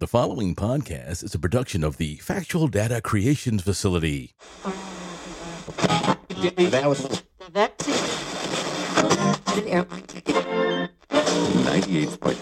The 0.00 0.06
following 0.06 0.54
podcast 0.54 1.24
is 1.24 1.34
a 1.34 1.40
production 1.40 1.82
of 1.82 1.96
the 1.96 2.18
Factual 2.18 2.68
Data 2.68 3.00
Creations 3.00 3.62
Facility. 3.62 4.32
That 6.70 6.84
was 6.86 7.24
That's 7.52 7.88
it. 7.88 8.04
98 11.64 12.20
point. 12.20 12.38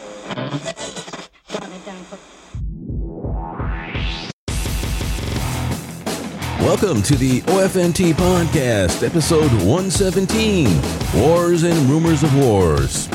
Welcome 6.60 7.00
to 7.04 7.16
the 7.16 7.40
OFNT 7.40 8.12
Podcast, 8.12 9.02
episode 9.02 9.50
117 9.64 10.68
Wars 11.14 11.62
and 11.62 11.88
Rumors 11.88 12.22
of 12.22 12.36
Wars. 12.36 13.08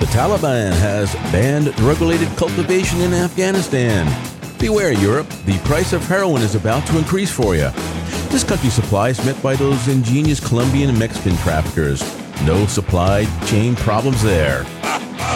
The 0.00 0.06
Taliban 0.06 0.72
has 0.80 1.14
banned 1.32 1.74
drug 1.76 2.00
related 2.00 2.28
cultivation 2.36 3.00
in 3.00 3.14
Afghanistan. 3.14 4.06
Beware, 4.58 4.92
Europe, 4.92 5.28
the 5.46 5.56
price 5.58 5.92
of 5.92 6.04
heroin 6.06 6.42
is 6.42 6.54
about 6.54 6.86
to 6.88 6.98
increase 6.98 7.30
for 7.30 7.54
you. 7.54 7.70
This 8.28 8.42
country's 8.42 8.74
supply 8.74 9.10
is 9.10 9.24
met 9.24 9.40
by 9.42 9.54
those 9.54 9.86
ingenious 9.86 10.40
Colombian 10.40 10.90
and 10.90 10.98
Mexican 10.98 11.36
traffickers. 11.38 12.02
No 12.44 12.66
supply 12.66 13.24
chain 13.46 13.76
problems 13.76 14.22
there. 14.22 14.66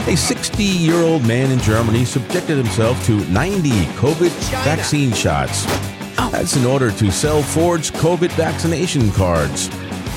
A 0.06 0.17
60 0.17 0.62
year 0.62 1.03
old 1.03 1.25
man 1.27 1.51
in 1.53 1.61
Germany 1.61 2.05
subjected 2.05 2.56
himself 2.56 3.03
to 3.06 3.25
90 3.31 3.70
COVID 3.97 4.31
vaccine 4.64 5.12
shots. 5.12 5.64
That's 6.33 6.56
in 6.56 6.67
order 6.67 6.91
to 6.91 7.11
sell 7.12 7.42
forged 7.42 7.95
COVID 7.95 8.33
vaccination 8.33 9.12
cards. 9.12 9.69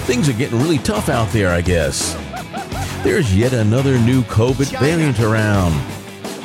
Things 0.07 0.27
are 0.27 0.33
getting 0.33 0.59
really 0.59 0.79
tough 0.79 1.09
out 1.09 1.29
there, 1.29 1.49
I 1.49 1.61
guess. 1.61 2.15
There's 3.03 3.35
yet 3.35 3.53
another 3.53 3.97
new 3.97 4.21
COVID 4.23 4.79
variant 4.79 5.19
around. 5.19 5.73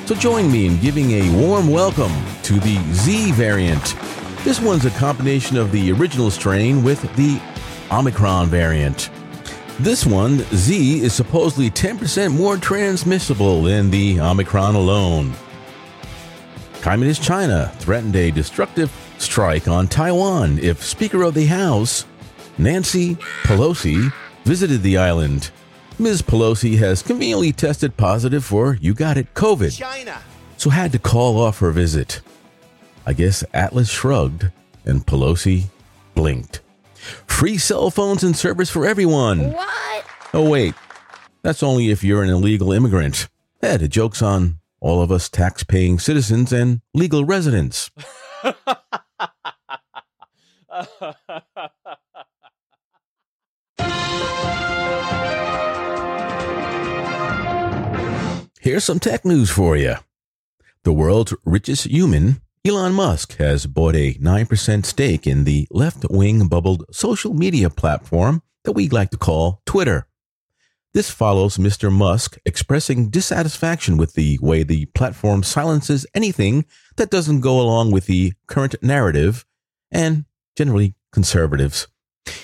So 0.07 0.15
join 0.15 0.51
me 0.51 0.67
in 0.67 0.81
giving 0.81 1.11
a 1.11 1.37
warm 1.37 1.69
welcome 1.69 2.13
to 2.45 2.55
the 2.55 2.79
Z 2.93 3.33
variant. 3.33 3.95
This 4.43 4.59
one's 4.59 4.87
a 4.87 4.91
combination 4.93 5.59
of 5.59 5.71
the 5.71 5.93
original 5.93 6.31
strain 6.31 6.83
with 6.83 7.03
the 7.15 7.39
Omicron 7.93 8.49
variant. 8.49 9.11
This 9.81 10.07
one, 10.07 10.39
Z, 10.55 11.03
is 11.03 11.13
supposedly 11.13 11.71
10% 11.71 12.35
more 12.35 12.57
transmissible 12.57 13.63
than 13.63 13.91
the 13.91 14.19
Omicron 14.19 14.77
alone. 14.77 15.35
Communist 16.81 17.23
China 17.23 17.71
threatened 17.81 18.17
a 18.17 18.31
destructive 18.31 18.91
strike 19.19 19.69
on 19.69 19.89
Taiwan 19.89 20.59
if 20.61 20.83
Speaker 20.83 21.23
of 21.23 21.35
the 21.35 21.47
House, 21.47 22.07
Nancy 22.57 23.17
Pelosi, 23.43 24.11
visited 24.45 24.83
the 24.83 24.97
island. 24.97 25.51
Ms. 25.99 26.21
Pelosi 26.21 26.77
has 26.79 27.03
conveniently 27.03 27.53
tested 27.53 27.97
positive 27.97 28.45
for, 28.45 28.77
you 28.83 28.93
got 28.93 29.17
it, 29.17 29.33
COVID, 29.33 29.75
China. 29.77 30.21
so 30.59 30.69
had 30.69 30.93
to 30.93 30.99
call 30.99 31.39
off 31.41 31.61
her 31.61 31.71
visit. 31.71 32.21
I 33.07 33.15
guess 33.15 33.43
Atlas 33.55 33.89
shrugged 33.89 34.51
and 34.85 35.07
Pelosi 35.07 35.65
blinked. 36.15 36.61
Free 37.27 37.57
cell 37.57 37.91
phones 37.91 38.23
and 38.23 38.37
service 38.37 38.69
for 38.69 38.85
everyone. 38.85 39.53
What? 39.53 40.05
Oh, 40.35 40.49
wait. 40.51 40.75
That's 41.43 41.63
only 41.63 41.91
if 41.91 42.05
you're 42.05 42.23
an 42.23 42.29
illegal 42.31 42.73
immigrant. 42.73 43.29
Eh, 43.63 43.79
the 43.79 43.89
joke's 43.89 44.21
on 44.21 44.59
all 44.81 45.01
of 45.01 45.11
us 45.11 45.31
tax 45.31 45.65
paying 45.65 45.99
citizens 45.99 46.53
and 46.53 46.83
legal 46.93 47.25
residents. 47.25 47.91
Here's 58.67 58.83
some 58.83 58.99
tech 58.99 59.25
news 59.25 59.49
for 59.49 59.77
you. 59.77 59.95
The 60.83 60.93
world's 60.93 61.33
richest 61.45 61.87
human, 61.87 62.41
Elon 62.67 62.95
Musk, 62.95 63.37
has 63.37 63.65
bought 63.65 63.95
a 63.95 64.15
9% 64.15 64.85
stake 64.85 65.25
in 65.25 65.45
the 65.45 65.69
left 65.71 66.05
wing 66.11 66.49
bubbled 66.49 66.85
social 66.91 67.33
media 67.33 67.71
platform 67.71 68.43
that 68.65 68.73
we 68.73 68.89
like 68.89 69.11
to 69.11 69.17
call 69.17 69.63
Twitter. 69.67 70.09
This 70.95 71.13
follows 71.13 71.59
Mr. 71.59 71.93
Musk 71.93 72.39
expressing 72.45 73.09
dissatisfaction 73.09 73.99
with 73.99 74.15
the 74.15 74.37
way 74.43 74.65
the 74.65 74.87
platform 74.87 75.45
silences 75.45 76.05
anything 76.13 76.65
that 76.97 77.09
doesn't 77.09 77.43
go 77.43 77.61
along 77.61 77.93
with 77.93 78.07
the 78.07 78.33
current 78.49 78.75
narrative 78.83 79.47
and 79.93 80.25
generally 80.57 80.97
conservatives. 81.13 81.87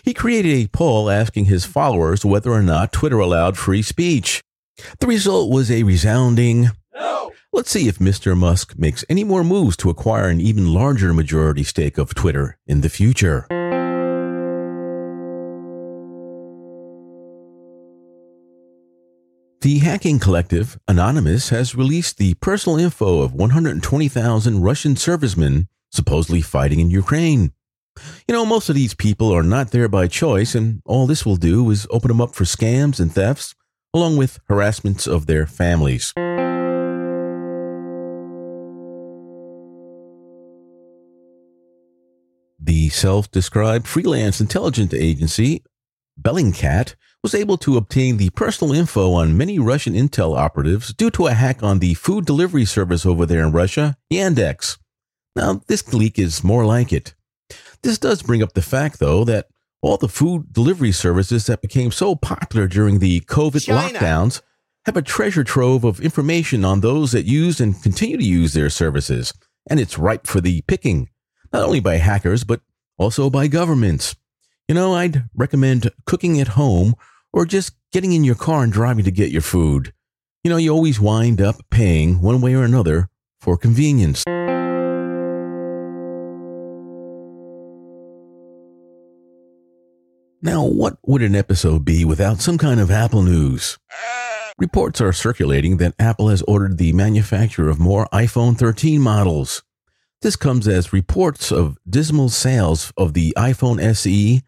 He 0.05 0.15
created 0.15 0.53
a 0.53 0.69
poll 0.69 1.11
asking 1.11 1.47
his 1.47 1.65
followers 1.65 2.25
whether 2.25 2.53
or 2.53 2.63
not 2.63 2.93
Twitter 2.93 3.19
allowed 3.19 3.59
free 3.59 3.83
speech. 3.83 4.41
The 4.99 5.07
result 5.07 5.51
was 5.51 5.71
a 5.71 5.83
resounding 5.83 6.71
no. 6.95 7.33
Let's 7.53 7.71
see 7.71 7.89
if 7.89 7.99
Mr. 7.99 8.37
Musk 8.37 8.79
makes 8.79 9.05
any 9.09 9.25
more 9.25 9.45
moves 9.45 9.77
to 9.79 9.91
acquire 9.91 10.29
an 10.29 10.41
even 10.41 10.73
larger 10.73 11.13
majority 11.13 11.65
stake 11.65 11.99
of 11.99 12.15
Twitter 12.15 12.59
in 12.67 12.81
the 12.81 12.89
future. 12.89 13.47
The 19.61 19.79
hacking 19.79 20.19
collective, 20.19 20.77
Anonymous, 20.89 21.51
has 21.51 21.77
released 21.77 22.19
the 22.19 22.35
personal 22.35 22.79
info 22.79 23.21
of 23.21 23.33
120,000 23.33 24.61
Russian 24.61 24.97
servicemen 24.97 25.69
supposedly 25.93 26.41
fighting 26.41 26.81
in 26.81 26.91
Ukraine. 26.91 27.53
You 28.27 28.35
know, 28.35 28.47
most 28.47 28.69
of 28.69 28.75
these 28.75 28.95
people 28.95 29.31
are 29.33 29.43
not 29.45 29.71
there 29.71 29.89
by 29.89 30.09
choice, 30.09 30.55
and 30.55 30.83
all 30.85 31.07
this 31.07 31.25
will 31.25 31.37
do 31.37 31.71
is 31.71 31.87
open 31.91 32.09
them 32.09 32.21
up 32.21 32.35
for 32.35 32.45
scams 32.45 32.99
and 32.99 33.13
thefts, 33.13 33.55
along 33.95 34.17
with 34.17 34.41
harassments 34.49 35.07
of 35.07 35.27
their 35.27 35.47
families. 35.47 36.13
The 42.59 42.89
self 42.91 43.31
described 43.31 43.87
freelance 43.87 44.41
intelligence 44.41 44.95
agency, 44.95 45.63
Bellingcat, 46.21 46.95
was 47.23 47.35
able 47.35 47.57
to 47.59 47.77
obtain 47.77 48.17
the 48.17 48.31
personal 48.31 48.75
info 48.75 49.13
on 49.13 49.37
many 49.37 49.59
Russian 49.59 49.95
intel 49.95 50.37
operatives 50.37 50.93
due 50.93 51.11
to 51.11 51.27
a 51.27 51.33
hack 51.33 51.63
on 51.63 51.79
the 51.79 51.95
food 51.95 52.25
delivery 52.25 52.65
service 52.65 53.07
over 53.07 53.27
there 53.27 53.45
in 53.45 53.53
Russia, 53.53 53.97
Yandex. 54.13 54.79
Now, 55.37 55.63
this 55.67 55.93
leak 55.95 56.19
is 56.19 56.45
more 56.45 56.65
like 56.65 56.93
it. 56.93 57.15
This 57.83 57.99
does 57.99 58.23
bring 58.23 58.43
up 58.43 58.53
the 58.55 58.63
fact, 58.63 58.99
though, 58.99 59.25
that 59.25 59.47
all 59.83 59.97
the 59.97 60.09
food 60.09 60.53
delivery 60.53 60.93
services 60.93 61.47
that 61.47 61.61
became 61.61 61.91
so 61.91 62.15
popular 62.15 62.69
during 62.69 63.01
the 63.01 63.21
COVID 63.23 63.65
China. 63.65 63.99
lockdowns 63.99 64.41
have 64.87 64.97
a 64.97 65.03
treasure 65.03 65.45
trove 65.45 65.85
of 65.85 66.01
information 66.01 66.65
on 66.65 66.81
those 66.81 67.13
that 67.13 67.25
use 67.25 67.61
and 67.61 67.83
continue 67.83 68.17
to 68.17 68.25
use 68.25 68.53
their 68.53 68.71
services, 68.71 69.33
and 69.69 69.79
it's 69.79 69.99
ripe 69.99 70.27
for 70.27 70.41
the 70.41 70.63
picking, 70.63 71.09
not 71.53 71.63
only 71.63 71.81
by 71.81 71.97
hackers, 71.97 72.45
but 72.45 72.61
also 72.99 73.29
by 73.29 73.49
governments. 73.49 74.17
You 74.69 74.75
know, 74.75 74.95
I'd 74.95 75.25
recommend 75.35 75.91
cooking 76.07 76.41
at 76.41 76.49
home 76.49 76.95
or 77.33 77.45
just 77.45 77.75
getting 77.93 78.13
in 78.13 78.25
your 78.25 78.35
car 78.35 78.63
and 78.63 78.73
driving 78.73 79.05
to 79.05 79.11
get 79.11 79.31
your 79.31 79.43
food. 79.43 79.93
You 80.45 80.51
know, 80.51 80.57
you 80.57 80.71
always 80.71 81.01
wind 81.01 81.41
up 81.41 81.57
paying 81.71 82.21
one 82.21 82.41
way 82.41 82.55
or 82.55 82.65
another 82.65 83.09
for 83.41 83.57
convenience. 83.57 84.25
Now, 90.45 90.65
what 90.65 90.97
would 91.07 91.23
an 91.23 91.37
episode 91.37 91.85
be 91.85 92.05
without 92.05 92.41
some 92.41 92.59
kind 92.59 92.81
of 92.81 92.91
Apple 92.91 93.23
news? 93.23 93.79
Reports 94.59 95.01
are 95.01 95.13
circulating 95.13 95.77
that 95.77 95.95
Apple 96.01 96.31
has 96.31 96.43
ordered 96.43 96.79
the 96.79 96.93
manufacture 96.93 97.69
of 97.69 97.79
more 97.79 98.09
iPhone 98.13 98.59
13 98.59 99.01
models. 99.01 99.63
This 100.21 100.35
comes 100.35 100.67
as 100.67 100.93
reports 100.93 101.53
of 101.53 101.79
dismal 101.89 102.29
sales 102.29 102.93
of 102.97 103.15
the 103.15 103.33
iPhone 103.37 103.81
SE 103.81 104.43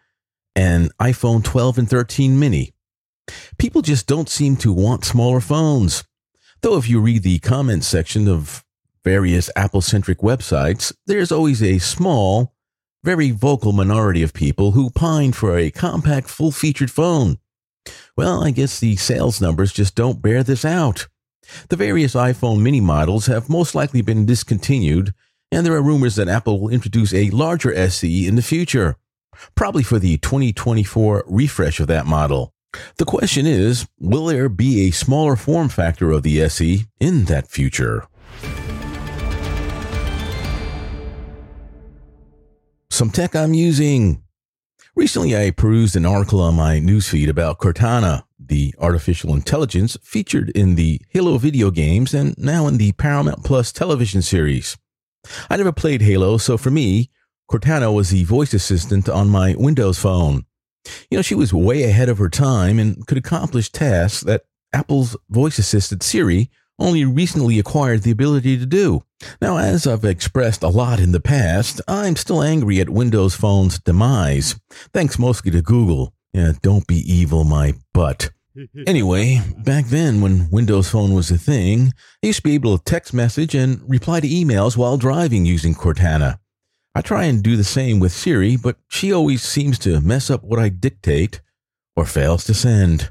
and 0.56 0.96
iPhone 0.98 1.44
12 1.44 1.78
and 1.78 1.88
13 1.88 2.40
mini. 2.40 2.74
People 3.56 3.80
just 3.80 4.08
don't 4.08 4.28
seem 4.28 4.56
to 4.56 4.72
want 4.72 5.04
smaller 5.04 5.40
phones. 5.40 6.02
Though 6.60 6.76
if 6.76 6.88
you 6.88 7.00
read 7.00 7.22
the 7.22 7.38
comments 7.38 7.86
section 7.86 8.26
of 8.26 8.64
various 9.04 9.48
Apple 9.54 9.80
centric 9.80 10.18
websites, 10.18 10.92
there's 11.06 11.30
always 11.30 11.62
a 11.62 11.78
small, 11.78 12.53
very 13.04 13.30
vocal 13.30 13.72
minority 13.72 14.22
of 14.22 14.32
people 14.32 14.70
who 14.70 14.88
pine 14.88 15.30
for 15.30 15.58
a 15.58 15.70
compact, 15.70 16.30
full 16.30 16.50
featured 16.50 16.90
phone. 16.90 17.36
Well, 18.16 18.42
I 18.42 18.50
guess 18.50 18.80
the 18.80 18.96
sales 18.96 19.42
numbers 19.42 19.74
just 19.74 19.94
don't 19.94 20.22
bear 20.22 20.42
this 20.42 20.64
out. 20.64 21.06
The 21.68 21.76
various 21.76 22.14
iPhone 22.14 22.62
mini 22.62 22.80
models 22.80 23.26
have 23.26 23.50
most 23.50 23.74
likely 23.74 24.00
been 24.00 24.24
discontinued, 24.24 25.12
and 25.52 25.66
there 25.66 25.74
are 25.74 25.82
rumors 25.82 26.16
that 26.16 26.28
Apple 26.28 26.58
will 26.58 26.70
introduce 26.70 27.12
a 27.12 27.28
larger 27.28 27.74
SE 27.74 28.26
in 28.26 28.36
the 28.36 28.42
future, 28.42 28.96
probably 29.54 29.82
for 29.82 29.98
the 29.98 30.16
2024 30.16 31.24
refresh 31.26 31.80
of 31.80 31.88
that 31.88 32.06
model. 32.06 32.54
The 32.96 33.04
question 33.04 33.46
is, 33.46 33.86
will 34.00 34.24
there 34.24 34.48
be 34.48 34.88
a 34.88 34.92
smaller 34.92 35.36
form 35.36 35.68
factor 35.68 36.10
of 36.10 36.22
the 36.22 36.40
SE 36.40 36.86
in 37.00 37.26
that 37.26 37.48
future? 37.48 38.08
Some 42.94 43.10
tech 43.10 43.34
I'm 43.34 43.54
using. 43.54 44.22
Recently, 44.94 45.36
I 45.36 45.50
perused 45.50 45.96
an 45.96 46.06
article 46.06 46.40
on 46.40 46.54
my 46.54 46.78
newsfeed 46.78 47.28
about 47.28 47.58
Cortana, 47.58 48.22
the 48.38 48.72
artificial 48.78 49.34
intelligence 49.34 49.96
featured 50.04 50.50
in 50.50 50.76
the 50.76 51.00
Halo 51.08 51.36
video 51.38 51.72
games 51.72 52.14
and 52.14 52.38
now 52.38 52.68
in 52.68 52.76
the 52.76 52.92
Paramount 52.92 53.42
Plus 53.42 53.72
television 53.72 54.22
series. 54.22 54.76
I 55.50 55.56
never 55.56 55.72
played 55.72 56.02
Halo, 56.02 56.36
so 56.36 56.56
for 56.56 56.70
me, 56.70 57.10
Cortana 57.50 57.92
was 57.92 58.10
the 58.10 58.22
voice 58.22 58.54
assistant 58.54 59.08
on 59.08 59.28
my 59.28 59.56
Windows 59.58 59.98
phone. 59.98 60.44
You 61.10 61.18
know, 61.18 61.22
she 61.22 61.34
was 61.34 61.52
way 61.52 61.82
ahead 61.82 62.08
of 62.08 62.18
her 62.18 62.30
time 62.30 62.78
and 62.78 63.04
could 63.08 63.18
accomplish 63.18 63.70
tasks 63.70 64.20
that 64.20 64.44
Apple's 64.72 65.16
voice 65.28 65.58
assistant 65.58 66.04
Siri 66.04 66.48
only 66.78 67.04
recently 67.04 67.58
acquired 67.58 68.02
the 68.02 68.10
ability 68.10 68.58
to 68.58 68.66
do. 68.66 69.02
Now, 69.40 69.58
as 69.58 69.86
I've 69.86 70.04
expressed 70.04 70.62
a 70.62 70.68
lot 70.68 71.00
in 71.00 71.12
the 71.12 71.20
past, 71.20 71.80
I'm 71.88 72.16
still 72.16 72.42
angry 72.42 72.80
at 72.80 72.90
Windows 72.90 73.34
Phone's 73.34 73.78
demise, 73.78 74.58
thanks 74.92 75.18
mostly 75.18 75.50
to 75.52 75.62
Google. 75.62 76.12
Yeah, 76.32 76.52
don't 76.62 76.86
be 76.86 76.96
evil, 76.96 77.44
my 77.44 77.74
butt. 77.92 78.30
Anyway, 78.86 79.40
back 79.64 79.86
then 79.86 80.20
when 80.20 80.48
Windows 80.48 80.88
Phone 80.88 81.12
was 81.12 81.28
a 81.28 81.36
thing, 81.36 81.92
I 82.22 82.28
used 82.28 82.38
to 82.38 82.42
be 82.44 82.54
able 82.54 82.78
to 82.78 82.84
text 82.84 83.12
message 83.12 83.52
and 83.52 83.80
reply 83.88 84.20
to 84.20 84.28
emails 84.28 84.76
while 84.76 84.96
driving 84.96 85.44
using 85.44 85.74
Cortana. 85.74 86.38
I 86.94 87.00
try 87.00 87.24
and 87.24 87.42
do 87.42 87.56
the 87.56 87.64
same 87.64 87.98
with 87.98 88.12
Siri, 88.12 88.56
but 88.56 88.76
she 88.86 89.12
always 89.12 89.42
seems 89.42 89.76
to 89.80 90.00
mess 90.00 90.30
up 90.30 90.44
what 90.44 90.60
I 90.60 90.68
dictate 90.68 91.40
or 91.96 92.06
fails 92.06 92.44
to 92.44 92.54
send. 92.54 93.10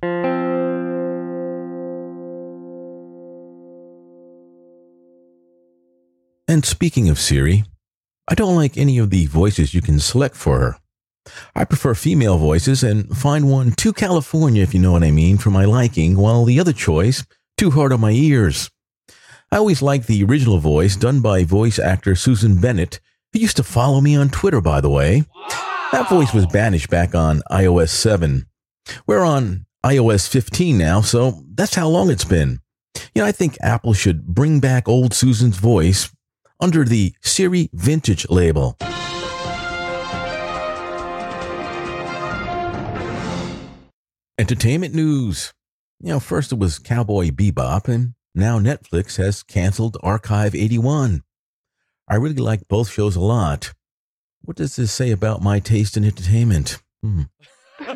And 6.48 6.66
speaking 6.66 7.10
of 7.10 7.19
Siri, 7.19 7.63
I 8.28 8.36
don't 8.36 8.56
like 8.56 8.78
any 8.78 8.98
of 8.98 9.10
the 9.10 9.25
voices 9.28 9.74
you 9.74 9.81
can 9.81 10.00
select 10.00 10.36
for 10.36 10.60
her. 10.60 10.78
I 11.56 11.63
prefer 11.63 11.94
female 11.94 12.38
voices 12.38 12.84
and 12.84 13.16
find 13.16 13.50
one 13.50 13.72
too 13.72 13.94
California, 13.94 14.62
if 14.62 14.74
you 14.74 14.80
know 14.80 14.92
what 14.92 15.04
I 15.04 15.12
mean, 15.12 15.38
for 15.38 15.51
my 15.51 15.63
liking, 15.63 16.18
while 16.18 16.44
the 16.44 16.60
other 16.60 16.74
choice, 16.74 17.25
too 17.57 17.72
hard 17.72 17.94
on 17.94 18.01
my 18.01 18.12
ears. 18.12 18.69
I 19.51 19.57
always 19.57 19.81
liked 19.81 20.07
the 20.07 20.24
original 20.24 20.57
voice 20.57 20.98
done 20.98 21.22
by 21.22 21.45
voice 21.45 21.80
actor 21.80 22.16
Susan 22.16 22.60
Bennett, 22.60 23.00
who 23.31 23.40
used 23.40 23.57
to 23.57 23.63
follow 23.63 24.01
me 24.01 24.16
on 24.16 24.30
Twitter, 24.30 24.60
by 24.60 24.81
the 24.81 24.90
way. 24.90 25.24
That 25.94 26.10
voice 26.10 26.34
was 26.34 26.48
banished 26.48 26.90
back 26.90 27.16
on 27.16 27.42
iOS 27.51 27.90
7. 27.90 28.45
We're 29.07 29.24
on 29.24 29.66
iOS 29.86 30.28
15 30.28 30.78
now, 30.78 31.01
so 31.01 31.44
that's 31.54 31.75
how 31.75 31.88
long 31.88 32.10
it's 32.10 32.25
been. 32.25 32.60
You 33.16 33.22
know, 33.22 33.25
I 33.28 33.31
think 33.31 33.57
Apple 33.62 33.94
should 33.94 34.25
bring 34.25 34.60
back 34.60 34.90
old 34.90 35.13
Susan's 35.13 35.57
voice 35.57 36.10
under 36.60 36.84
the 36.84 37.14
Siri 37.22 37.70
Vintage 37.74 38.30
label. 38.30 38.78
Entertainment 44.38 44.94
news. 44.94 45.54
You 46.00 46.10
know, 46.10 46.20
first 46.20 46.52
it 46.52 46.60
was 46.60 46.80
Cowboy 46.80 47.30
Bebop, 47.30 47.88
and 47.88 48.16
now 48.36 48.60
Netflix 48.60 49.18
has 49.18 49.44
canceled 49.44 49.98
Archive 50.02 50.56
81. 50.56 51.22
I 52.10 52.16
really 52.16 52.36
like 52.36 52.68
both 52.68 52.90
shows 52.90 53.16
a 53.16 53.22
lot. 53.22 53.74
What 54.42 54.58
does 54.58 54.76
this 54.76 54.92
say 54.92 55.12
about 55.12 55.42
my 55.42 55.60
taste 55.60 55.96
in 55.96 56.04
entertainment? 56.04 56.82
Hmm. 57.02 57.24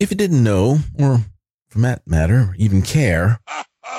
If 0.00 0.10
you 0.10 0.16
didn't 0.16 0.42
know, 0.42 0.78
or 0.98 1.26
for 1.68 1.78
that 1.80 2.00
matter, 2.06 2.54
even 2.56 2.80
care, 2.80 3.38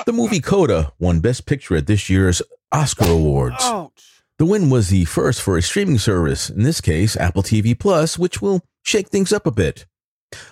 the 0.04 0.12
movie 0.12 0.40
Coda 0.40 0.92
won 0.98 1.20
Best 1.20 1.46
Picture 1.46 1.76
at 1.76 1.86
this 1.86 2.10
year's 2.10 2.42
Oscar 2.72 3.04
Awards. 3.04 3.56
Ouch. 3.60 4.24
The 4.38 4.44
win 4.44 4.68
was 4.68 4.88
the 4.88 5.04
first 5.04 5.40
for 5.40 5.56
a 5.56 5.62
streaming 5.62 5.98
service, 5.98 6.50
in 6.50 6.64
this 6.64 6.80
case, 6.80 7.16
Apple 7.16 7.44
TV 7.44 7.78
Plus, 7.78 8.18
which 8.18 8.42
will 8.42 8.62
shake 8.82 9.10
things 9.10 9.32
up 9.32 9.46
a 9.46 9.52
bit. 9.52 9.86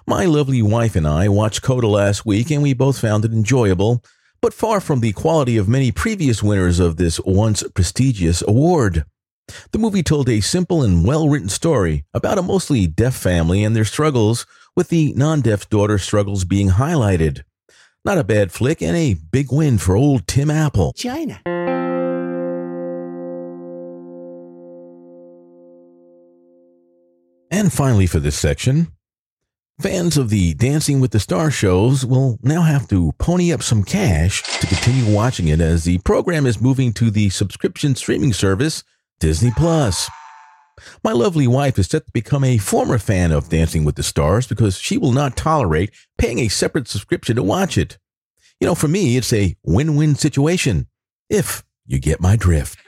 My 0.06 0.24
lovely 0.24 0.62
wife 0.62 0.94
and 0.94 1.08
I 1.08 1.28
watched 1.28 1.62
Coda 1.62 1.88
last 1.88 2.24
week 2.24 2.50
and 2.52 2.62
we 2.62 2.72
both 2.72 3.00
found 3.00 3.24
it 3.24 3.32
enjoyable, 3.32 4.04
but 4.42 4.54
far 4.54 4.80
from 4.80 5.00
the 5.00 5.12
quality 5.12 5.56
of 5.56 5.68
many 5.68 5.92
previous 5.92 6.42
winners 6.42 6.78
of 6.80 6.96
this 6.96 7.20
once 7.20 7.62
prestigious 7.74 8.42
award. 8.46 9.04
The 9.72 9.78
movie 9.78 10.02
told 10.02 10.28
a 10.28 10.40
simple 10.40 10.82
and 10.82 11.04
well 11.06 11.28
written 11.28 11.48
story 11.48 12.04
about 12.14 12.38
a 12.38 12.42
mostly 12.42 12.86
deaf 12.86 13.14
family 13.14 13.64
and 13.64 13.74
their 13.74 13.84
struggles, 13.84 14.46
with 14.76 14.88
the 14.88 15.12
non 15.14 15.40
deaf 15.40 15.68
daughter's 15.68 16.02
struggles 16.02 16.44
being 16.44 16.70
highlighted. 16.70 17.42
Not 18.04 18.18
a 18.18 18.24
bad 18.24 18.52
flick 18.52 18.80
and 18.80 18.96
a 18.96 19.14
big 19.14 19.52
win 19.52 19.78
for 19.78 19.96
old 19.96 20.26
Tim 20.26 20.50
Apple. 20.50 20.92
China. 20.94 21.40
And 27.52 27.72
finally, 27.72 28.06
for 28.06 28.20
this 28.20 28.38
section, 28.38 28.92
fans 29.80 30.18
of 30.18 30.28
the 30.28 30.52
Dancing 30.54 31.00
with 31.00 31.10
the 31.10 31.20
Stars 31.20 31.54
shows 31.54 32.04
will 32.04 32.38
now 32.42 32.62
have 32.62 32.86
to 32.88 33.12
pony 33.12 33.52
up 33.52 33.62
some 33.62 33.82
cash 33.82 34.42
to 34.60 34.66
continue 34.66 35.14
watching 35.14 35.48
it 35.48 35.60
as 35.60 35.84
the 35.84 35.98
program 35.98 36.44
is 36.44 36.60
moving 36.60 36.92
to 36.92 37.10
the 37.10 37.30
subscription 37.30 37.94
streaming 37.94 38.34
service 38.34 38.84
Disney 39.20 39.50
Plus. 39.56 40.10
My 41.02 41.12
lovely 41.12 41.46
wife 41.46 41.78
is 41.78 41.86
set 41.86 42.06
to 42.06 42.12
become 42.12 42.44
a 42.44 42.58
former 42.58 42.98
fan 42.98 43.32
of 43.32 43.48
Dancing 43.48 43.84
with 43.84 43.96
the 43.96 44.02
Stars 44.02 44.46
because 44.46 44.78
she 44.78 44.98
will 44.98 45.12
not 45.12 45.36
tolerate 45.36 45.90
paying 46.18 46.38
a 46.40 46.48
separate 46.48 46.88
subscription 46.88 47.36
to 47.36 47.42
watch 47.42 47.78
it. 47.78 47.98
You 48.60 48.66
know, 48.66 48.74
for 48.74 48.88
me, 48.88 49.16
it's 49.16 49.32
a 49.32 49.56
win 49.64 49.96
win 49.96 50.14
situation, 50.14 50.88
if 51.30 51.64
you 51.86 51.98
get 51.98 52.20
my 52.20 52.36
drift. 52.36 52.78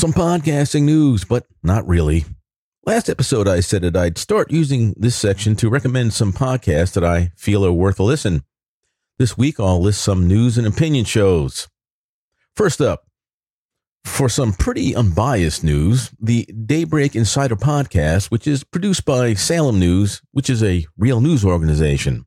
Some 0.00 0.14
podcasting 0.14 0.84
news, 0.84 1.24
but 1.24 1.44
not 1.62 1.86
really. 1.86 2.24
Last 2.86 3.10
episode, 3.10 3.46
I 3.46 3.60
said 3.60 3.82
that 3.82 3.94
I'd 3.94 4.16
start 4.16 4.50
using 4.50 4.94
this 4.96 5.14
section 5.14 5.56
to 5.56 5.68
recommend 5.68 6.14
some 6.14 6.32
podcasts 6.32 6.94
that 6.94 7.04
I 7.04 7.32
feel 7.36 7.66
are 7.66 7.72
worth 7.72 8.00
a 8.00 8.02
listen. 8.02 8.42
This 9.18 9.36
week, 9.36 9.60
I'll 9.60 9.82
list 9.82 10.00
some 10.00 10.26
news 10.26 10.56
and 10.56 10.66
opinion 10.66 11.04
shows. 11.04 11.68
First 12.56 12.80
up, 12.80 13.02
for 14.02 14.30
some 14.30 14.54
pretty 14.54 14.96
unbiased 14.96 15.62
news, 15.62 16.10
the 16.18 16.46
Daybreak 16.46 17.14
Insider 17.14 17.56
podcast, 17.56 18.30
which 18.30 18.46
is 18.46 18.64
produced 18.64 19.04
by 19.04 19.34
Salem 19.34 19.78
News, 19.78 20.22
which 20.32 20.48
is 20.48 20.62
a 20.62 20.86
real 20.96 21.20
news 21.20 21.44
organization. 21.44 22.24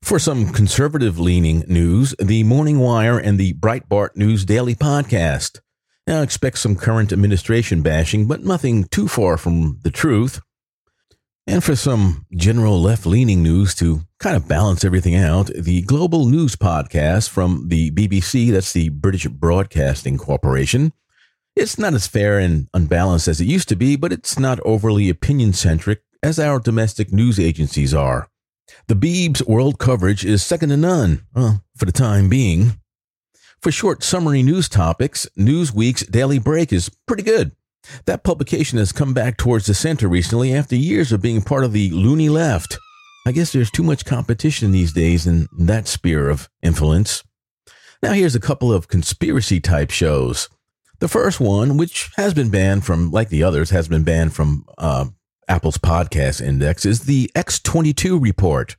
For 0.00 0.18
some 0.18 0.54
conservative 0.54 1.18
leaning 1.18 1.64
news, 1.68 2.14
the 2.18 2.44
Morning 2.44 2.78
Wire 2.78 3.18
and 3.18 3.38
the 3.38 3.52
Breitbart 3.52 4.16
News 4.16 4.46
Daily 4.46 4.74
podcast. 4.74 5.60
Now, 6.06 6.20
expect 6.20 6.58
some 6.58 6.76
current 6.76 7.12
administration 7.12 7.80
bashing, 7.82 8.26
but 8.26 8.44
nothing 8.44 8.84
too 8.84 9.08
far 9.08 9.38
from 9.38 9.80
the 9.84 9.90
truth. 9.90 10.40
And 11.46 11.62
for 11.62 11.76
some 11.76 12.26
general 12.34 12.80
left 12.80 13.06
leaning 13.06 13.42
news 13.42 13.74
to 13.76 14.00
kind 14.18 14.36
of 14.36 14.48
balance 14.48 14.84
everything 14.84 15.14
out, 15.14 15.46
the 15.46 15.82
Global 15.82 16.26
News 16.26 16.56
Podcast 16.56 17.28
from 17.28 17.68
the 17.68 17.90
BBC, 17.90 18.50
that's 18.50 18.72
the 18.72 18.88
British 18.90 19.26
Broadcasting 19.26 20.16
Corporation, 20.18 20.92
It's 21.56 21.78
not 21.78 21.94
as 21.94 22.06
fair 22.06 22.38
and 22.38 22.68
unbalanced 22.74 23.28
as 23.28 23.40
it 23.40 23.46
used 23.46 23.68
to 23.68 23.76
be, 23.76 23.94
but 23.96 24.12
it's 24.12 24.38
not 24.38 24.58
overly 24.64 25.08
opinion 25.08 25.52
centric 25.52 26.02
as 26.22 26.38
our 26.38 26.58
domestic 26.58 27.12
news 27.12 27.38
agencies 27.38 27.94
are. 27.94 28.28
The 28.88 28.96
Beebs 28.96 29.46
world 29.46 29.78
coverage 29.78 30.24
is 30.24 30.42
second 30.42 30.70
to 30.70 30.76
none, 30.76 31.22
well, 31.34 31.62
for 31.76 31.84
the 31.84 31.92
time 31.92 32.28
being. 32.28 32.80
For 33.64 33.72
short 33.72 34.02
summary 34.02 34.42
news 34.42 34.68
topics, 34.68 35.26
Newsweek's 35.38 36.04
Daily 36.04 36.38
Break 36.38 36.70
is 36.70 36.90
pretty 37.06 37.22
good. 37.22 37.52
That 38.04 38.22
publication 38.22 38.76
has 38.76 38.92
come 38.92 39.14
back 39.14 39.38
towards 39.38 39.64
the 39.64 39.72
center 39.72 40.06
recently 40.06 40.54
after 40.54 40.76
years 40.76 41.12
of 41.12 41.22
being 41.22 41.40
part 41.40 41.64
of 41.64 41.72
the 41.72 41.88
loony 41.88 42.28
left. 42.28 42.76
I 43.26 43.32
guess 43.32 43.54
there's 43.54 43.70
too 43.70 43.82
much 43.82 44.04
competition 44.04 44.70
these 44.70 44.92
days 44.92 45.26
in 45.26 45.48
that 45.60 45.88
sphere 45.88 46.28
of 46.28 46.50
influence. 46.62 47.24
Now, 48.02 48.12
here's 48.12 48.34
a 48.34 48.38
couple 48.38 48.70
of 48.70 48.88
conspiracy 48.88 49.60
type 49.60 49.90
shows. 49.90 50.50
The 50.98 51.08
first 51.08 51.40
one, 51.40 51.78
which 51.78 52.10
has 52.16 52.34
been 52.34 52.50
banned 52.50 52.84
from, 52.84 53.12
like 53.12 53.30
the 53.30 53.44
others, 53.44 53.70
has 53.70 53.88
been 53.88 54.04
banned 54.04 54.34
from 54.34 54.66
uh, 54.76 55.06
Apple's 55.48 55.78
podcast 55.78 56.42
index, 56.42 56.84
is 56.84 57.04
the 57.04 57.30
X22 57.34 58.22
report. 58.22 58.76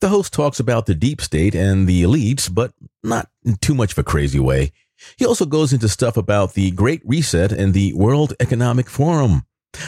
The 0.00 0.10
host 0.10 0.34
talks 0.34 0.60
about 0.60 0.84
the 0.84 0.94
deep 0.94 1.22
state 1.22 1.54
and 1.54 1.86
the 1.86 2.02
elites, 2.02 2.52
but 2.52 2.72
not 3.06 3.28
in 3.44 3.56
too 3.56 3.74
much 3.74 3.92
of 3.92 3.98
a 3.98 4.04
crazy 4.04 4.38
way. 4.38 4.72
He 5.16 5.26
also 5.26 5.44
goes 5.44 5.72
into 5.72 5.88
stuff 5.88 6.16
about 6.16 6.54
the 6.54 6.70
Great 6.70 7.02
Reset 7.04 7.52
and 7.52 7.74
the 7.74 7.92
World 7.94 8.34
Economic 8.40 8.88
Forum. 8.88 9.46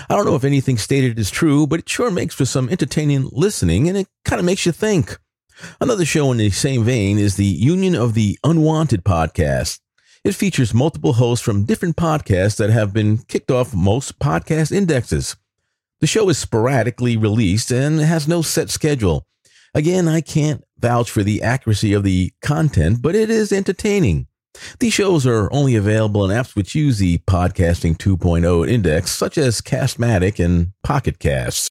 I 0.08 0.16
don't 0.16 0.26
know 0.26 0.34
if 0.34 0.44
anything 0.44 0.76
stated 0.76 1.18
is 1.18 1.30
true, 1.30 1.66
but 1.66 1.80
it 1.80 1.88
sure 1.88 2.10
makes 2.10 2.34
for 2.34 2.44
some 2.44 2.68
entertaining 2.68 3.28
listening 3.32 3.88
and 3.88 3.96
it 3.96 4.08
kind 4.24 4.38
of 4.38 4.44
makes 4.44 4.66
you 4.66 4.72
think. 4.72 5.18
Another 5.80 6.04
show 6.04 6.30
in 6.30 6.38
the 6.38 6.50
same 6.50 6.84
vein 6.84 7.18
is 7.18 7.36
the 7.36 7.44
Union 7.44 7.94
of 7.94 8.14
the 8.14 8.38
Unwanted 8.44 9.04
podcast. 9.04 9.80
It 10.24 10.34
features 10.34 10.74
multiple 10.74 11.14
hosts 11.14 11.44
from 11.44 11.64
different 11.64 11.96
podcasts 11.96 12.56
that 12.56 12.70
have 12.70 12.92
been 12.92 13.18
kicked 13.18 13.50
off 13.50 13.74
most 13.74 14.18
podcast 14.18 14.72
indexes. 14.72 15.36
The 16.00 16.06
show 16.06 16.28
is 16.28 16.38
sporadically 16.38 17.16
released 17.16 17.70
and 17.70 17.98
has 17.98 18.28
no 18.28 18.42
set 18.42 18.70
schedule. 18.70 19.26
Again, 19.74 20.06
I 20.06 20.20
can't 20.20 20.62
vouch 20.78 21.10
for 21.10 21.22
the 21.22 21.42
accuracy 21.42 21.92
of 21.92 22.04
the 22.04 22.32
content, 22.42 23.02
but 23.02 23.14
it 23.14 23.30
is 23.30 23.52
entertaining. 23.52 24.26
These 24.80 24.94
shows 24.94 25.26
are 25.26 25.52
only 25.52 25.76
available 25.76 26.28
in 26.28 26.36
apps 26.36 26.56
which 26.56 26.74
use 26.74 26.98
the 26.98 27.18
Podcasting 27.18 27.96
2.0 27.96 28.68
index, 28.68 29.10
such 29.10 29.38
as 29.38 29.60
Castamatic 29.60 30.42
and 30.44 30.72
Pocket 30.82 31.18
Casts. 31.18 31.68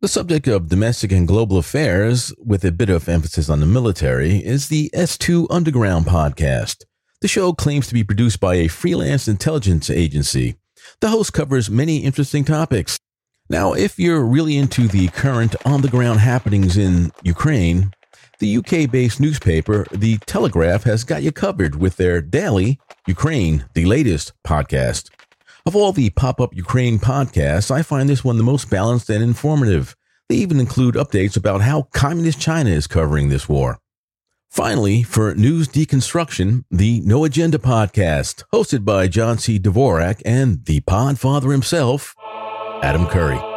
The 0.00 0.08
subject 0.08 0.48
of 0.48 0.68
domestic 0.68 1.12
and 1.12 1.28
global 1.28 1.58
affairs, 1.58 2.34
with 2.44 2.64
a 2.64 2.72
bit 2.72 2.90
of 2.90 3.08
emphasis 3.08 3.48
on 3.48 3.60
the 3.60 3.66
military, 3.66 4.38
is 4.38 4.68
the 4.68 4.90
S2 4.94 5.46
Underground 5.48 6.06
podcast. 6.06 6.84
The 7.20 7.28
show 7.28 7.52
claims 7.52 7.86
to 7.86 7.94
be 7.94 8.02
produced 8.02 8.40
by 8.40 8.56
a 8.56 8.68
freelance 8.68 9.28
intelligence 9.28 9.88
agency. 9.88 10.56
The 11.00 11.10
host 11.10 11.32
covers 11.32 11.70
many 11.70 11.98
interesting 11.98 12.44
topics. 12.44 12.98
Now, 13.48 13.74
if 13.74 13.98
you're 13.98 14.24
really 14.24 14.56
into 14.56 14.88
the 14.88 15.06
current 15.08 15.54
on 15.64 15.82
the 15.82 15.88
ground 15.88 16.18
happenings 16.18 16.76
in 16.76 17.12
Ukraine, 17.22 17.92
the 18.42 18.56
UK 18.56 18.90
based 18.90 19.20
newspaper, 19.20 19.86
The 19.92 20.18
Telegraph, 20.26 20.82
has 20.82 21.04
got 21.04 21.22
you 21.22 21.30
covered 21.30 21.76
with 21.76 21.96
their 21.96 22.20
daily 22.20 22.80
Ukraine, 23.06 23.66
the 23.74 23.84
latest 23.84 24.32
podcast. 24.44 25.10
Of 25.64 25.76
all 25.76 25.92
the 25.92 26.10
pop 26.10 26.40
up 26.40 26.54
Ukraine 26.54 26.98
podcasts, 26.98 27.70
I 27.70 27.82
find 27.82 28.08
this 28.08 28.24
one 28.24 28.38
the 28.38 28.42
most 28.42 28.68
balanced 28.68 29.08
and 29.10 29.22
informative. 29.22 29.94
They 30.28 30.34
even 30.36 30.58
include 30.58 30.96
updates 30.96 31.36
about 31.36 31.60
how 31.60 31.82
Communist 31.94 32.40
China 32.40 32.70
is 32.70 32.88
covering 32.88 33.28
this 33.28 33.48
war. 33.48 33.78
Finally, 34.50 35.04
for 35.04 35.36
news 35.36 35.68
deconstruction, 35.68 36.64
the 36.68 37.00
No 37.02 37.24
Agenda 37.24 37.58
podcast, 37.58 38.42
hosted 38.52 38.84
by 38.84 39.06
John 39.06 39.38
C. 39.38 39.60
Dvorak 39.60 40.20
and 40.26 40.64
the 40.64 40.80
podfather 40.80 41.52
himself, 41.52 42.16
Adam 42.82 43.06
Curry. 43.06 43.51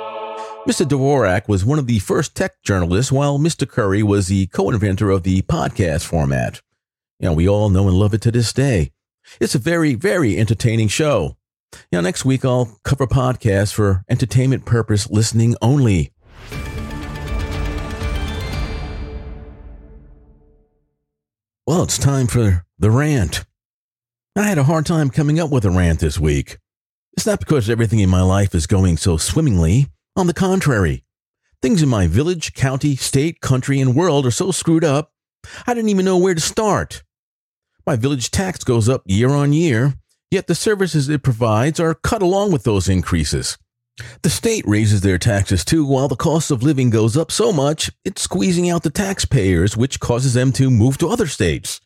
Mr. 0.65 0.83
Dvorak 0.83 1.47
was 1.47 1.63
one 1.63 1.77
of 1.77 1.85
the 1.85 1.99
first 1.99 2.33
tech 2.33 2.59
journalists, 2.63 3.11
while 3.11 3.37
Mr. 3.37 3.69
Curry 3.69 4.01
was 4.01 4.27
the 4.27 4.47
co-inventor 4.47 5.11
of 5.11 5.21
the 5.21 5.43
podcast 5.43 6.05
format. 6.05 6.59
You 7.19 7.29
know, 7.29 7.33
we 7.33 7.47
all 7.47 7.69
know 7.69 7.87
and 7.87 7.95
love 7.95 8.15
it 8.15 8.21
to 8.21 8.31
this 8.31 8.51
day. 8.51 8.91
It's 9.39 9.53
a 9.53 9.59
very, 9.59 9.93
very 9.93 10.39
entertaining 10.39 10.87
show. 10.87 11.37
Now, 11.91 12.01
next 12.01 12.25
week 12.25 12.43
I'll 12.43 12.79
cover 12.83 13.05
podcasts 13.05 13.73
for 13.75 14.03
entertainment 14.09 14.65
purpose 14.65 15.07
listening 15.07 15.55
only. 15.61 16.11
Well, 21.67 21.83
it's 21.83 21.99
time 21.99 22.25
for 22.25 22.65
the 22.79 22.89
rant. 22.89 23.45
I 24.35 24.43
had 24.47 24.57
a 24.57 24.63
hard 24.63 24.87
time 24.87 25.11
coming 25.11 25.39
up 25.39 25.51
with 25.51 25.63
a 25.63 25.69
rant 25.69 25.99
this 25.99 26.19
week. 26.19 26.57
It's 27.13 27.27
not 27.27 27.39
because 27.39 27.69
everything 27.69 27.99
in 27.99 28.09
my 28.09 28.23
life 28.23 28.55
is 28.55 28.65
going 28.65 28.97
so 28.97 29.17
swimmingly. 29.17 29.91
On 30.17 30.27
the 30.27 30.33
contrary, 30.33 31.03
things 31.61 31.83
in 31.83 31.89
my 31.89 32.07
village, 32.07 32.53
county, 32.53 32.95
state, 32.95 33.41
country, 33.41 33.81
and 33.81 33.93
world 33.93 34.25
are 34.25 34.31
so 34.31 34.49
screwed 34.49 34.85
up, 34.85 35.11
I 35.67 35.73
didn't 35.73 35.89
even 35.89 36.05
know 36.05 36.17
where 36.17 36.33
to 36.33 36.39
start. 36.39 37.03
My 37.85 37.97
village 37.97 38.31
tax 38.31 38.63
goes 38.63 38.87
up 38.87 39.03
year 39.05 39.29
on 39.31 39.51
year, 39.51 39.95
yet 40.31 40.47
the 40.47 40.55
services 40.55 41.09
it 41.09 41.21
provides 41.21 41.81
are 41.81 41.93
cut 41.93 42.21
along 42.21 42.53
with 42.53 42.63
those 42.63 42.87
increases. 42.87 43.57
The 44.21 44.29
state 44.29 44.65
raises 44.65 45.01
their 45.01 45.17
taxes 45.17 45.65
too, 45.65 45.85
while 45.85 46.07
the 46.07 46.15
cost 46.15 46.49
of 46.49 46.63
living 46.63 46.89
goes 46.89 47.17
up 47.17 47.29
so 47.29 47.51
much, 47.51 47.91
it's 48.05 48.21
squeezing 48.21 48.69
out 48.69 48.83
the 48.83 48.89
taxpayers, 48.89 49.75
which 49.75 49.99
causes 49.99 50.33
them 50.33 50.53
to 50.53 50.71
move 50.71 50.97
to 50.99 51.09
other 51.09 51.27
states. 51.27 51.81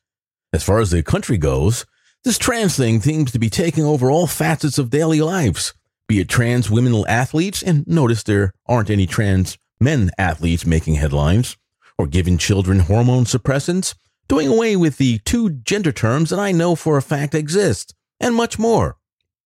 As 0.53 0.63
far 0.63 0.79
as 0.81 0.91
the 0.91 1.01
country 1.01 1.39
goes, 1.39 1.87
this 2.23 2.37
trans 2.37 2.77
thing 2.77 3.01
seems 3.01 3.31
to 3.31 3.39
be 3.39 3.49
taking 3.49 3.85
over 3.85 4.11
all 4.11 4.27
facets 4.27 4.77
of 4.77 4.91
daily 4.91 5.19
lives, 5.19 5.73
be 6.09 6.19
it 6.19 6.27
trans 6.27 6.71
women 6.71 7.05
athletes, 7.07 7.61
and 7.61 7.87
notice 7.87 8.23
there 8.23 8.51
aren't 8.65 8.89
any 8.89 9.05
trans 9.05 9.59
men 9.79 10.09
athletes 10.17 10.65
making 10.65 10.95
headlines, 10.95 11.55
or 11.99 12.07
giving 12.07 12.37
children 12.37 12.79
hormone 12.79 13.25
suppressants, 13.25 13.93
doing 14.27 14.47
away 14.47 14.75
with 14.75 14.97
the 14.97 15.19
two 15.19 15.51
gender 15.51 15.91
terms 15.91 16.31
that 16.31 16.39
I 16.39 16.51
know 16.51 16.75
for 16.75 16.97
a 16.97 17.01
fact 17.03 17.35
exist, 17.35 17.93
and 18.19 18.33
much 18.33 18.57
more. 18.57 18.97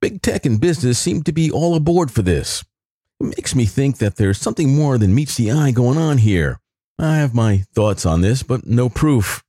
Big 0.01 0.21
tech 0.21 0.45
and 0.45 0.59
business 0.59 0.97
seem 0.97 1.21
to 1.23 1.33
be 1.33 1.51
all 1.51 1.75
aboard 1.75 2.09
for 2.09 2.21
this. 2.21 2.63
It 3.19 3.25
makes 3.25 3.53
me 3.53 3.65
think 3.65 3.97
that 3.97 4.15
there's 4.15 4.39
something 4.39 4.73
more 4.73 4.97
than 4.97 5.13
meets 5.13 5.35
the 5.35 5.51
eye 5.51 5.71
going 5.71 5.97
on 5.97 6.17
here. 6.17 6.61
I 6.97 7.17
have 7.17 7.33
my 7.33 7.65
thoughts 7.73 8.05
on 8.05 8.21
this, 8.21 8.41
but 8.41 8.65
no 8.65 8.87
proof. 8.87 9.43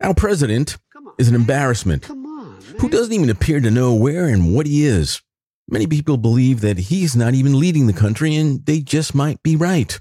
Our 0.00 0.14
president 0.14 0.78
is 1.18 1.28
an 1.28 1.34
embarrassment 1.34 2.06
who 2.06 2.88
doesn't 2.88 3.12
even 3.12 3.28
appear 3.28 3.60
to 3.60 3.70
know 3.70 3.94
where 3.94 4.28
and 4.28 4.54
what 4.54 4.66
he 4.66 4.86
is. 4.86 5.20
Many 5.68 5.86
people 5.86 6.16
believe 6.16 6.60
that 6.60 6.78
he's 6.78 7.16
not 7.16 7.34
even 7.34 7.58
leading 7.58 7.86
the 7.86 7.92
country, 7.92 8.34
and 8.34 8.64
they 8.66 8.80
just 8.80 9.14
might 9.14 9.42
be 9.42 9.56
right. 9.56 10.00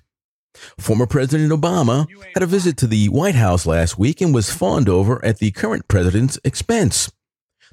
Former 0.77 1.05
President 1.05 1.51
Obama 1.51 2.07
had 2.33 2.43
a 2.43 2.47
visit 2.47 2.75
to 2.77 2.87
the 2.87 3.07
White 3.07 3.35
House 3.35 3.65
last 3.65 3.97
week 3.97 4.21
and 4.21 4.33
was 4.33 4.51
fawned 4.51 4.89
over 4.89 5.23
at 5.23 5.37
the 5.37 5.51
current 5.51 5.87
president's 5.87 6.37
expense. 6.43 7.11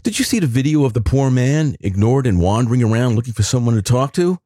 Did 0.02 0.18
you 0.18 0.24
see 0.24 0.38
the 0.38 0.46
video 0.46 0.84
of 0.84 0.92
the 0.92 1.00
poor 1.00 1.28
man 1.28 1.76
ignored 1.80 2.26
and 2.26 2.40
wandering 2.40 2.84
around 2.84 3.16
looking 3.16 3.34
for 3.34 3.42
someone 3.42 3.74
to 3.74 3.82
talk 3.82 4.12
to? 4.12 4.38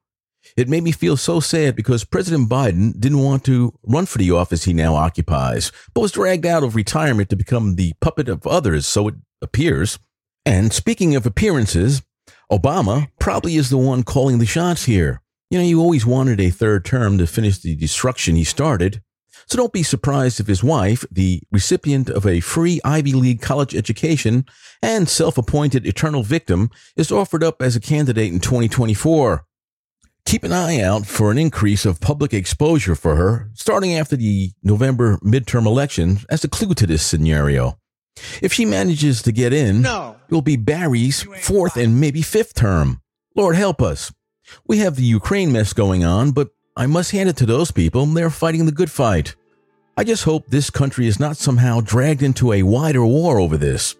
It 0.56 0.68
made 0.68 0.82
me 0.82 0.92
feel 0.92 1.16
so 1.16 1.40
sad 1.40 1.76
because 1.76 2.04
President 2.04 2.48
Biden 2.48 2.98
didn't 2.98 3.20
want 3.20 3.44
to 3.44 3.78
run 3.84 4.06
for 4.06 4.18
the 4.18 4.30
office 4.32 4.64
he 4.64 4.72
now 4.72 4.94
occupies, 4.94 5.70
but 5.94 6.00
was 6.00 6.12
dragged 6.12 6.46
out 6.46 6.64
of 6.64 6.74
retirement 6.74 7.28
to 7.30 7.36
become 7.36 7.76
the 7.76 7.92
puppet 8.00 8.28
of 8.28 8.46
others, 8.46 8.86
so 8.86 9.08
it 9.08 9.14
appears. 9.40 9.98
And 10.44 10.72
speaking 10.72 11.14
of 11.14 11.26
appearances, 11.26 12.02
Obama 12.52 13.08
probably 13.18 13.56
is 13.56 13.70
the 13.70 13.78
one 13.78 14.02
calling 14.02 14.38
the 14.38 14.44
shots 14.44 14.84
here. 14.84 15.22
You 15.50 15.58
know, 15.58 15.64
you 15.64 15.80
always 15.80 16.04
wanted 16.04 16.38
a 16.38 16.50
third 16.50 16.84
term 16.84 17.16
to 17.16 17.26
finish 17.26 17.58
the 17.58 17.74
destruction 17.74 18.36
he 18.36 18.44
started. 18.44 19.02
So 19.46 19.56
don't 19.56 19.72
be 19.72 19.82
surprised 19.82 20.38
if 20.38 20.46
his 20.46 20.62
wife, 20.62 21.04
the 21.10 21.40
recipient 21.50 22.10
of 22.10 22.26
a 22.26 22.40
free 22.40 22.78
Ivy 22.84 23.14
League 23.14 23.40
college 23.40 23.74
education 23.74 24.44
and 24.82 25.08
self-appointed 25.08 25.86
eternal 25.86 26.22
victim, 26.22 26.70
is 26.94 27.10
offered 27.10 27.42
up 27.42 27.62
as 27.62 27.74
a 27.74 27.80
candidate 27.80 28.30
in 28.30 28.38
2024. 28.38 29.46
Keep 30.26 30.44
an 30.44 30.52
eye 30.52 30.80
out 30.80 31.06
for 31.06 31.30
an 31.30 31.38
increase 31.38 31.84
of 31.86 32.00
public 32.00 32.32
exposure 32.34 32.94
for 32.94 33.16
her 33.16 33.50
starting 33.54 33.94
after 33.94 34.14
the 34.14 34.50
November 34.62 35.16
midterm 35.18 35.66
election 35.66 36.18
as 36.30 36.44
a 36.44 36.48
clue 36.48 36.74
to 36.74 36.86
this 36.86 37.04
scenario. 37.04 37.78
If 38.42 38.52
she 38.52 38.64
manages 38.64 39.22
to 39.22 39.32
get 39.32 39.52
in, 39.52 39.82
No. 39.82 40.16
it 40.28 40.34
will 40.34 40.42
be 40.42 40.56
Barry's 40.56 41.22
fourth 41.40 41.76
and 41.76 42.00
maybe 42.00 42.22
fifth 42.22 42.54
term. 42.54 43.00
Lord 43.34 43.56
help 43.56 43.80
us. 43.80 44.12
We 44.66 44.78
have 44.78 44.96
the 44.96 45.02
Ukraine 45.04 45.52
mess 45.52 45.72
going 45.72 46.04
on, 46.04 46.32
but 46.32 46.48
I 46.76 46.86
must 46.86 47.12
hand 47.12 47.28
it 47.28 47.36
to 47.38 47.46
those 47.46 47.70
people. 47.70 48.04
They're 48.06 48.30
fighting 48.30 48.66
the 48.66 48.72
good 48.72 48.90
fight. 48.90 49.34
I 49.96 50.04
just 50.04 50.24
hope 50.24 50.46
this 50.48 50.70
country 50.70 51.06
is 51.06 51.20
not 51.20 51.36
somehow 51.36 51.80
dragged 51.80 52.22
into 52.22 52.52
a 52.52 52.62
wider 52.62 53.04
war 53.04 53.38
over 53.38 53.56
this. 53.56 53.94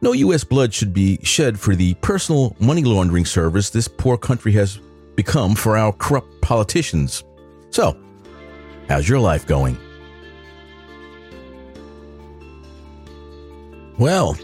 No 0.00 0.12
U.S. 0.12 0.44
blood 0.44 0.74
should 0.74 0.92
be 0.92 1.18
shed 1.22 1.58
for 1.58 1.74
the 1.74 1.94
personal 1.94 2.54
money 2.60 2.84
laundering 2.84 3.24
service 3.24 3.70
this 3.70 3.88
poor 3.88 4.16
country 4.18 4.52
has 4.52 4.78
become 5.16 5.54
for 5.54 5.76
our 5.76 5.92
corrupt 5.92 6.40
politicians. 6.40 7.24
So, 7.70 7.96
how's 8.88 9.08
your 9.08 9.18
life 9.20 9.46
going? 9.46 9.76
Well, 13.98 14.36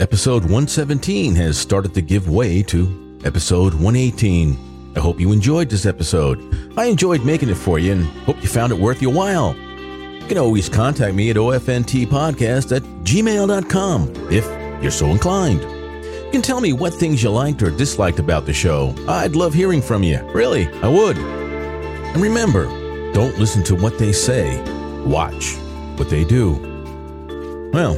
Episode 0.00 0.42
117 0.42 1.36
has 1.36 1.56
started 1.56 1.94
to 1.94 2.02
give 2.02 2.28
way 2.28 2.60
to 2.64 3.20
episode 3.24 3.72
118. 3.74 4.92
I 4.96 4.98
hope 4.98 5.20
you 5.20 5.30
enjoyed 5.30 5.70
this 5.70 5.86
episode. 5.86 6.40
I 6.76 6.86
enjoyed 6.86 7.24
making 7.24 7.50
it 7.50 7.54
for 7.54 7.78
you 7.78 7.92
and 7.92 8.06
hope 8.24 8.42
you 8.42 8.48
found 8.48 8.72
it 8.72 8.78
worth 8.78 9.00
your 9.00 9.12
while. 9.12 9.54
You 9.54 10.26
can 10.26 10.38
always 10.38 10.68
contact 10.68 11.14
me 11.14 11.30
at 11.30 11.36
ofntpodcast 11.36 12.74
at 12.74 12.82
gmail.com 12.82 14.32
if 14.32 14.44
you're 14.82 14.90
so 14.90 15.06
inclined. 15.06 15.60
You 15.60 16.30
can 16.32 16.42
tell 16.42 16.60
me 16.60 16.72
what 16.72 16.94
things 16.94 17.22
you 17.22 17.30
liked 17.30 17.62
or 17.62 17.70
disliked 17.70 18.18
about 18.18 18.44
the 18.44 18.52
show. 18.52 18.92
I'd 19.06 19.36
love 19.36 19.54
hearing 19.54 19.82
from 19.82 20.02
you. 20.02 20.20
Really, 20.32 20.66
I 20.82 20.88
would. 20.88 21.16
And 21.16 22.20
remember, 22.20 22.64
don't 23.12 23.38
listen 23.38 23.62
to 23.64 23.76
what 23.76 24.00
they 24.00 24.10
say, 24.10 24.60
watch 25.04 25.54
what 25.96 26.10
they 26.10 26.24
do. 26.24 27.70
Well, 27.72 27.94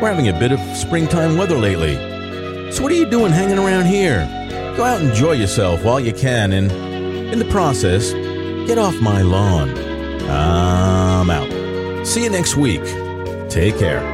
we're 0.00 0.10
having 0.10 0.28
a 0.28 0.38
bit 0.38 0.52
of 0.52 0.60
springtime 0.76 1.36
weather 1.36 1.56
lately. 1.56 1.94
So, 2.72 2.82
what 2.82 2.92
are 2.92 2.96
you 2.96 3.08
doing 3.08 3.32
hanging 3.32 3.58
around 3.58 3.86
here? 3.86 4.26
Go 4.76 4.84
out 4.84 5.00
and 5.00 5.10
enjoy 5.10 5.32
yourself 5.32 5.84
while 5.84 6.00
you 6.00 6.12
can, 6.12 6.52
and 6.52 6.70
in 7.32 7.38
the 7.38 7.44
process, 7.46 8.12
get 8.66 8.78
off 8.78 9.00
my 9.00 9.22
lawn. 9.22 9.70
I'm 10.28 11.30
out. 11.30 12.06
See 12.06 12.24
you 12.24 12.30
next 12.30 12.56
week. 12.56 12.82
Take 13.48 13.78
care. 13.78 14.13